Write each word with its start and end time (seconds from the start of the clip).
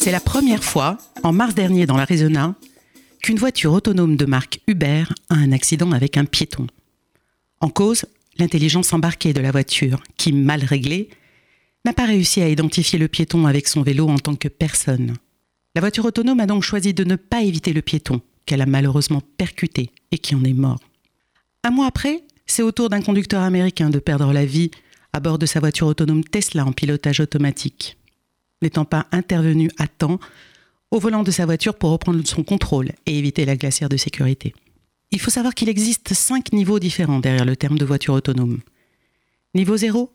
C'est 0.00 0.12
la 0.12 0.20
première 0.20 0.62
fois, 0.62 0.96
en 1.24 1.32
mars 1.32 1.56
dernier 1.56 1.84
dans 1.84 1.96
l'Arizona, 1.96 2.54
qu'une 3.20 3.36
voiture 3.36 3.72
autonome 3.72 4.14
de 4.14 4.26
marque 4.26 4.60
Uber 4.68 5.02
a 5.28 5.34
un 5.34 5.50
accident 5.50 5.90
avec 5.90 6.16
un 6.16 6.24
piéton. 6.24 6.68
En 7.60 7.68
cause, 7.68 8.06
l'intelligence 8.38 8.92
embarquée 8.92 9.32
de 9.32 9.40
la 9.40 9.50
voiture, 9.50 10.00
qui, 10.16 10.32
mal 10.32 10.62
réglée, 10.62 11.10
n'a 11.84 11.92
pas 11.92 12.06
réussi 12.06 12.40
à 12.40 12.48
identifier 12.48 12.96
le 12.96 13.08
piéton 13.08 13.44
avec 13.46 13.66
son 13.66 13.82
vélo 13.82 14.08
en 14.08 14.18
tant 14.18 14.36
que 14.36 14.46
personne. 14.46 15.14
La 15.74 15.80
voiture 15.80 16.04
autonome 16.04 16.40
a 16.40 16.46
donc 16.46 16.62
choisi 16.62 16.94
de 16.94 17.02
ne 17.02 17.16
pas 17.16 17.42
éviter 17.42 17.72
le 17.72 17.82
piéton, 17.82 18.20
qu'elle 18.46 18.62
a 18.62 18.66
malheureusement 18.66 19.20
percuté 19.36 19.90
et 20.12 20.18
qui 20.18 20.36
en 20.36 20.44
est 20.44 20.54
mort. 20.54 20.78
Un 21.64 21.70
mois 21.70 21.86
après, 21.86 22.22
c'est 22.46 22.62
au 22.62 22.70
tour 22.70 22.88
d'un 22.88 23.02
conducteur 23.02 23.42
américain 23.42 23.90
de 23.90 23.98
perdre 23.98 24.32
la 24.32 24.46
vie 24.46 24.70
à 25.12 25.18
bord 25.18 25.40
de 25.40 25.46
sa 25.46 25.58
voiture 25.58 25.88
autonome 25.88 26.22
Tesla 26.22 26.64
en 26.64 26.72
pilotage 26.72 27.18
automatique. 27.18 27.97
N'étant 28.62 28.84
pas 28.84 29.06
intervenu 29.12 29.70
à 29.78 29.86
temps 29.86 30.18
au 30.90 30.98
volant 30.98 31.22
de 31.22 31.30
sa 31.30 31.46
voiture 31.46 31.74
pour 31.74 31.90
reprendre 31.90 32.26
son 32.26 32.42
contrôle 32.42 32.92
et 33.06 33.18
éviter 33.18 33.44
la 33.44 33.56
glacière 33.56 33.88
de 33.88 33.96
sécurité. 33.96 34.54
Il 35.10 35.20
faut 35.20 35.30
savoir 35.30 35.54
qu'il 35.54 35.68
existe 35.68 36.14
cinq 36.14 36.52
niveaux 36.52 36.78
différents 36.78 37.20
derrière 37.20 37.44
le 37.44 37.56
terme 37.56 37.78
de 37.78 37.84
voiture 37.84 38.14
autonome. 38.14 38.60
Niveau 39.54 39.76
0, 39.76 40.12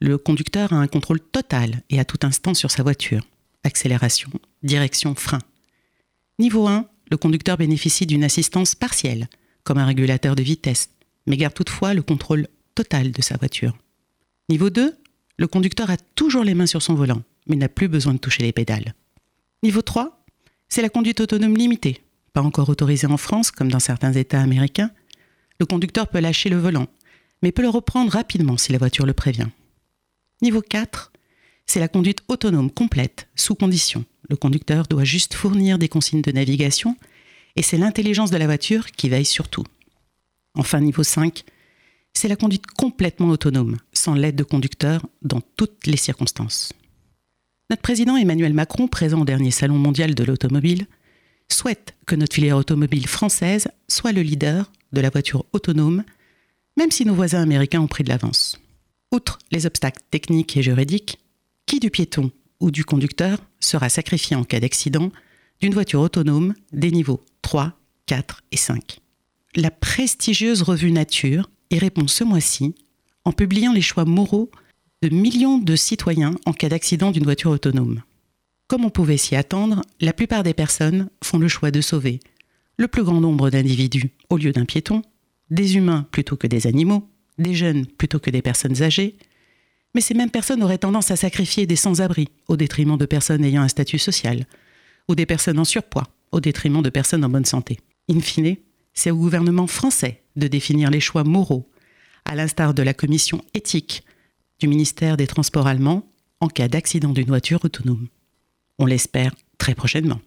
le 0.00 0.18
conducteur 0.18 0.72
a 0.72 0.76
un 0.76 0.86
contrôle 0.86 1.20
total 1.20 1.82
et 1.90 2.00
à 2.00 2.04
tout 2.04 2.18
instant 2.22 2.54
sur 2.54 2.70
sa 2.70 2.82
voiture. 2.82 3.26
Accélération, 3.64 4.30
direction, 4.62 5.14
frein. 5.14 5.40
Niveau 6.38 6.66
1, 6.66 6.86
le 7.10 7.16
conducteur 7.18 7.58
bénéficie 7.58 8.06
d'une 8.06 8.24
assistance 8.24 8.74
partielle, 8.74 9.28
comme 9.62 9.76
un 9.76 9.84
régulateur 9.84 10.34
de 10.36 10.42
vitesse, 10.42 10.90
mais 11.26 11.36
garde 11.36 11.52
toutefois 11.52 11.92
le 11.92 12.02
contrôle 12.02 12.48
total 12.74 13.12
de 13.12 13.20
sa 13.20 13.36
voiture. 13.36 13.76
Niveau 14.48 14.70
2, 14.70 14.96
le 15.36 15.46
conducteur 15.46 15.90
a 15.90 15.98
toujours 16.14 16.44
les 16.44 16.54
mains 16.54 16.66
sur 16.66 16.80
son 16.80 16.94
volant, 16.94 17.22
mais 17.50 17.56
n'a 17.56 17.68
plus 17.68 17.88
besoin 17.88 18.14
de 18.14 18.18
toucher 18.18 18.42
les 18.42 18.52
pédales. 18.52 18.94
Niveau 19.62 19.82
3, 19.82 20.24
c'est 20.68 20.82
la 20.82 20.88
conduite 20.88 21.20
autonome 21.20 21.56
limitée, 21.56 22.02
pas 22.32 22.40
encore 22.40 22.68
autorisée 22.68 23.06
en 23.06 23.16
France 23.16 23.50
comme 23.50 23.70
dans 23.70 23.80
certains 23.80 24.12
États 24.12 24.40
américains. 24.40 24.90
Le 25.58 25.66
conducteur 25.66 26.08
peut 26.08 26.20
lâcher 26.20 26.48
le 26.48 26.58
volant, 26.58 26.86
mais 27.42 27.52
peut 27.52 27.62
le 27.62 27.68
reprendre 27.68 28.12
rapidement 28.12 28.56
si 28.56 28.72
la 28.72 28.78
voiture 28.78 29.04
le 29.04 29.12
prévient. 29.12 29.48
Niveau 30.40 30.62
4, 30.62 31.12
c'est 31.66 31.80
la 31.80 31.88
conduite 31.88 32.20
autonome 32.28 32.70
complète, 32.70 33.28
sous 33.34 33.54
condition. 33.54 34.04
Le 34.28 34.36
conducteur 34.36 34.86
doit 34.86 35.04
juste 35.04 35.34
fournir 35.34 35.78
des 35.78 35.88
consignes 35.88 36.22
de 36.22 36.32
navigation 36.32 36.96
et 37.56 37.62
c'est 37.62 37.78
l'intelligence 37.78 38.30
de 38.30 38.36
la 38.36 38.46
voiture 38.46 38.86
qui 38.92 39.08
veille 39.08 39.24
sur 39.24 39.48
tout. 39.48 39.64
Enfin, 40.54 40.80
niveau 40.80 41.02
5, 41.02 41.44
c'est 42.14 42.28
la 42.28 42.36
conduite 42.36 42.66
complètement 42.66 43.28
autonome, 43.28 43.76
sans 43.92 44.14
l'aide 44.14 44.36
de 44.36 44.44
conducteur, 44.44 45.06
dans 45.22 45.40
toutes 45.56 45.86
les 45.86 45.96
circonstances. 45.96 46.72
Notre 47.70 47.82
président 47.82 48.16
Emmanuel 48.16 48.52
Macron, 48.52 48.88
présent 48.88 49.20
au 49.20 49.24
dernier 49.24 49.52
Salon 49.52 49.78
mondial 49.78 50.16
de 50.16 50.24
l'automobile, 50.24 50.88
souhaite 51.48 51.94
que 52.04 52.16
notre 52.16 52.34
filière 52.34 52.56
automobile 52.56 53.06
française 53.06 53.68
soit 53.86 54.10
le 54.10 54.22
leader 54.22 54.72
de 54.92 55.00
la 55.00 55.08
voiture 55.08 55.46
autonome, 55.52 56.02
même 56.76 56.90
si 56.90 57.04
nos 57.04 57.14
voisins 57.14 57.40
américains 57.40 57.80
ont 57.80 57.86
pris 57.86 58.02
de 58.02 58.08
l'avance. 58.08 58.60
Outre 59.12 59.38
les 59.52 59.66
obstacles 59.66 60.02
techniques 60.10 60.56
et 60.56 60.64
juridiques, 60.64 61.20
qui 61.66 61.78
du 61.78 61.90
piéton 61.90 62.32
ou 62.58 62.72
du 62.72 62.84
conducteur 62.84 63.38
sera 63.60 63.88
sacrifié 63.88 64.34
en 64.34 64.42
cas 64.42 64.58
d'accident 64.58 65.12
d'une 65.60 65.72
voiture 65.72 66.00
autonome 66.00 66.54
des 66.72 66.90
niveaux 66.90 67.24
3, 67.42 67.78
4 68.06 68.42
et 68.50 68.56
5 68.56 68.98
La 69.54 69.70
prestigieuse 69.70 70.62
revue 70.62 70.90
Nature 70.90 71.48
y 71.70 71.78
répond 71.78 72.08
ce 72.08 72.24
mois-ci 72.24 72.74
en 73.24 73.30
publiant 73.30 73.72
les 73.72 73.80
choix 73.80 74.04
moraux 74.04 74.50
de 75.02 75.08
millions 75.08 75.56
de 75.56 75.76
citoyens 75.76 76.34
en 76.44 76.52
cas 76.52 76.68
d'accident 76.68 77.10
d'une 77.10 77.24
voiture 77.24 77.50
autonome. 77.50 78.02
Comme 78.66 78.84
on 78.84 78.90
pouvait 78.90 79.16
s'y 79.16 79.34
attendre, 79.34 79.80
la 80.00 80.12
plupart 80.12 80.42
des 80.42 80.52
personnes 80.52 81.08
font 81.24 81.38
le 81.38 81.48
choix 81.48 81.70
de 81.70 81.80
sauver 81.80 82.20
le 82.76 82.86
plus 82.86 83.02
grand 83.02 83.20
nombre 83.20 83.50
d'individus 83.50 84.10
au 84.28 84.36
lieu 84.36 84.52
d'un 84.52 84.64
piéton, 84.64 85.02
des 85.50 85.76
humains 85.76 86.06
plutôt 86.10 86.36
que 86.36 86.46
des 86.46 86.66
animaux, 86.66 87.08
des 87.38 87.54
jeunes 87.54 87.86
plutôt 87.86 88.18
que 88.18 88.30
des 88.30 88.42
personnes 88.42 88.82
âgées, 88.82 89.16
mais 89.94 90.00
ces 90.02 90.14
mêmes 90.14 90.30
personnes 90.30 90.62
auraient 90.62 90.78
tendance 90.78 91.10
à 91.10 91.16
sacrifier 91.16 91.66
des 91.66 91.76
sans-abri 91.76 92.28
au 92.48 92.56
détriment 92.56 92.98
de 92.98 93.06
personnes 93.06 93.44
ayant 93.44 93.62
un 93.62 93.68
statut 93.68 93.98
social, 93.98 94.46
ou 95.08 95.14
des 95.14 95.26
personnes 95.26 95.58
en 95.58 95.64
surpoids 95.64 96.08
au 96.30 96.40
détriment 96.40 96.82
de 96.82 96.90
personnes 96.90 97.24
en 97.24 97.28
bonne 97.28 97.44
santé. 97.46 97.80
In 98.10 98.20
fine, 98.20 98.56
c'est 98.92 99.10
au 99.10 99.16
gouvernement 99.16 99.66
français 99.66 100.22
de 100.36 100.46
définir 100.46 100.90
les 100.90 101.00
choix 101.00 101.24
moraux, 101.24 101.68
à 102.24 102.34
l'instar 102.34 102.74
de 102.74 102.82
la 102.82 102.94
commission 102.94 103.42
éthique 103.54 104.04
du 104.60 104.68
ministère 104.68 105.16
des 105.16 105.26
Transports 105.26 105.66
allemand 105.66 106.06
en 106.40 106.48
cas 106.48 106.68
d'accident 106.68 107.10
d'une 107.10 107.26
voiture 107.26 107.64
autonome. 107.64 108.08
On 108.78 108.86
l'espère 108.86 109.34
très 109.58 109.74
prochainement. 109.74 110.20